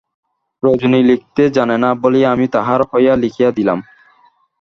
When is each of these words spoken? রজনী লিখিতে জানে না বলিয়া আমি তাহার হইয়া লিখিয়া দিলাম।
রজনী 0.63 1.01
লিখিতে 1.03 1.43
জানে 1.57 1.75
না 1.83 1.89
বলিয়া 2.01 2.29
আমি 2.31 2.45
তাহার 2.55 2.79
হইয়া 2.89 3.13
লিখিয়া 3.23 3.49
দিলাম। 3.57 3.79